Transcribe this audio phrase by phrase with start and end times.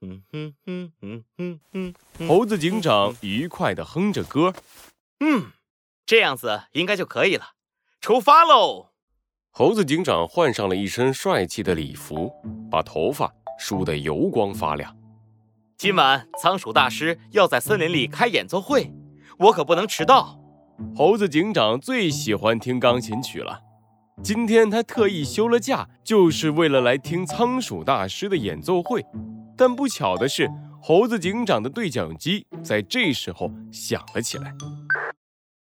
[0.00, 1.94] 嗯哼哼哼哼哼，
[2.28, 4.54] 猴子警长愉快地哼着歌。
[5.18, 5.46] 嗯，
[6.06, 7.54] 这样子应该就可以了。
[8.00, 8.90] 出发喽！
[9.50, 12.32] 猴子警长换上了一身帅气的礼服，
[12.70, 14.96] 把头发梳得油光发亮。
[15.76, 18.92] 今晚仓鼠大师要在森林里开演奏会，
[19.38, 20.38] 我可不能迟到。
[20.94, 23.62] 猴子警长最喜欢听钢琴曲了，
[24.22, 29.04] 今天他特意休了假，就是为了来听仓鼠大师的演奏会。
[29.58, 30.48] 但不巧的是，
[30.80, 34.54] 猴子警长的对讲机在这时候响了起来。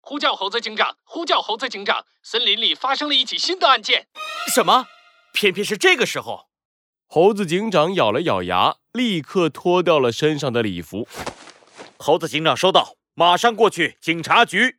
[0.01, 0.97] 呼叫猴子警长！
[1.05, 2.07] 呼叫猴子警长！
[2.23, 4.07] 森林里发生了一起新的案件。
[4.49, 4.87] 什么？
[5.35, 6.47] 偏偏是这个时候。
[7.07, 11.07] 猴子警长咬了咬牙，立刻脱掉了身上的礼服。
[11.99, 14.77] 猴子警长收到，马上过去警察局。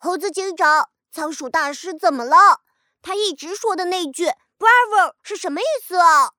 [0.00, 2.62] 猴子警长，仓鼠大师怎么了？
[3.02, 4.28] 他一直说的那句
[4.58, 6.30] ‘Bravo’ 是什么意思啊？”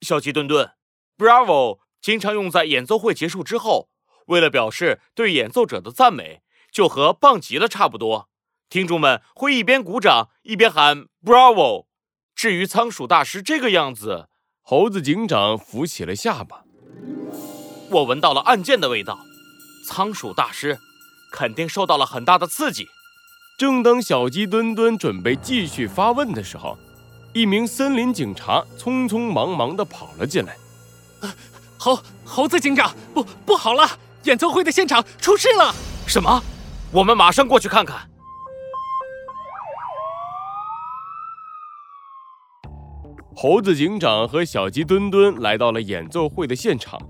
[0.00, 0.74] 小鸡墩墩
[1.18, 3.88] ，“Bravo” 经常用在演奏会结束之后，
[4.26, 8.28] 为了表示对演奏者的赞美，就和“棒极了”差不多。
[8.70, 11.86] 听众们会一边鼓掌一边喊 “Bravo”。
[12.36, 14.28] 至于仓鼠大师这个样子，
[14.62, 16.62] 猴子警长扶起了下巴。
[17.90, 19.18] 我闻到了案件的味道。
[19.88, 20.78] 仓鼠大师
[21.32, 22.86] 肯定受到了很大的刺激。
[23.56, 26.76] 正当小鸡墩墩准备继续发问的时候，
[27.32, 30.56] 一名森林警察匆匆忙忙地跑了进来。
[31.78, 33.88] 猴猴子警长，不不好了！
[34.24, 35.74] 演奏会的现场出事了！
[36.06, 36.42] 什么？
[36.92, 38.08] 我们马上过去看看。
[43.34, 47.00] 猴子警长和小鸡墩墩来到了演奏会的现场，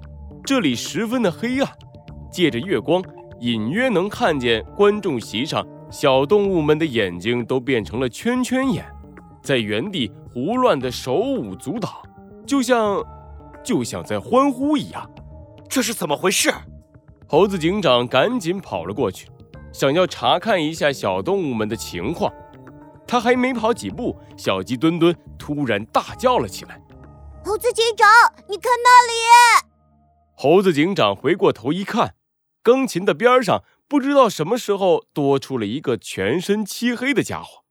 [0.45, 1.71] 这里十分的黑暗。
[2.31, 3.03] 借着月光，
[3.41, 8.85] 隐约能看见观众席上小动物们的眼睛都变成了圈圈眼，
[9.43, 12.03] 在原地胡乱的手舞足蹈，
[12.47, 13.05] 就像
[13.65, 15.11] 就像在欢呼一样。
[15.69, 16.53] 这是怎么回事？
[17.27, 19.29] 猴子警长赶紧跑了过去，
[19.73, 22.33] 想要查看一下小动物们的情况。
[23.07, 26.79] 他还没跑几步，小鸡墩墩突然大叫了起来
[27.43, 28.07] ：“猴子警长，
[28.49, 29.65] 你看那里！”
[30.37, 32.15] 猴子警长回过头一看。
[32.63, 37.65] 钢琴的边上，不知道什么时候多出了一个全身漆黑的家伙。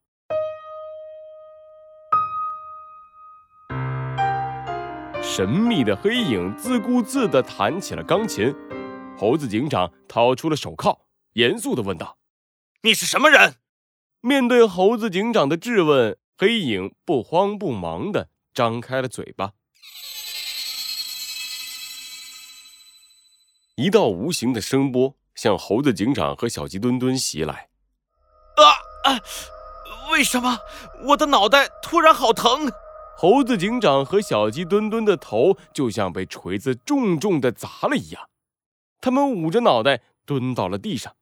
[5.22, 8.52] 神秘的黑影自顾自地弹起了钢琴。
[9.16, 11.00] 猴子警长掏出了手铐，
[11.34, 12.18] 严肃地问道
[12.82, 13.56] ：“你是什么人？”
[14.20, 19.52] 面对猴子警长的质问，黑影不慌不忙地张开了嘴巴。
[23.78, 27.68] 一道无形的声波向猴子警长和小鸡墩墩袭来。
[28.56, 28.64] 啊
[29.08, 29.20] 啊！
[30.10, 30.58] 为什么
[31.04, 32.68] 我的脑袋突然好疼？
[33.16, 38.28] 猴子警长和小鸡墩墩的头就像被锤子重重的砸了一样，
[39.00, 41.14] 他们捂着脑袋蹲到了地上。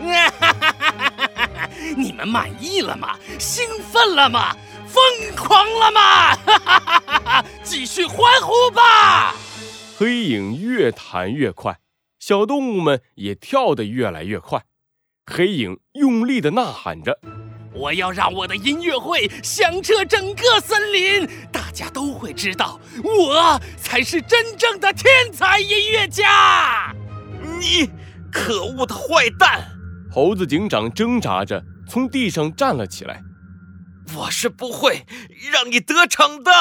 [1.94, 3.18] 你们满意了吗？
[3.38, 4.56] 兴奋了吗？
[4.86, 5.04] 疯
[5.36, 6.34] 狂了吗？
[6.36, 9.34] 哈哈哈哈继续欢呼吧！
[9.98, 11.78] 黑影越弹越快，
[12.18, 14.64] 小动物们也跳得越来越快。
[15.24, 17.18] 黑影用力地呐喊着
[17.72, 26.94] ：“我要让我的音乐会响彻整个森林，大家都会知道我才是真正的天才音乐家。
[27.58, 27.88] 你
[28.30, 29.66] 可恶的坏蛋！
[30.12, 33.22] 猴子警长挣扎着从地上站了起来。
[34.14, 35.06] 我是不会
[35.50, 36.52] 让你得逞的。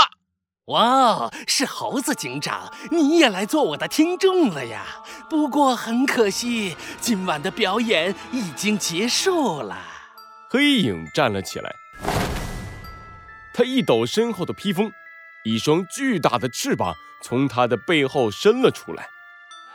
[0.68, 4.84] 哇，是猴子警长，你也来做我的听众了呀？
[5.30, 9.78] 不过很可惜，今晚的表演已经结束了。
[10.50, 11.76] 黑影站了起来，
[13.54, 14.92] 他一抖身后的披风，
[15.44, 19.08] 一双巨大的翅膀从他的背后伸了出来。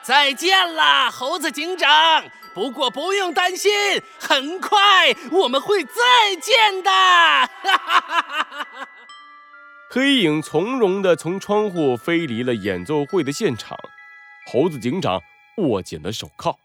[0.03, 2.25] 再见啦，猴子警长。
[2.53, 3.71] 不过不用担心，
[4.19, 6.91] 很快我们会再见的。
[9.93, 13.77] 黑影从容地从窗户飞离了演奏会的现场。
[14.47, 15.21] 猴子警长
[15.57, 16.57] 握紧了手铐，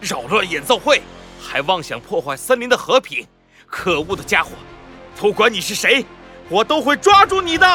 [0.00, 1.02] 扰乱演奏会，
[1.42, 3.26] 还妄想破坏森林的和平，
[3.66, 4.52] 可恶的家伙！
[5.16, 6.06] 不管你是谁，
[6.48, 7.66] 我都会抓住你的。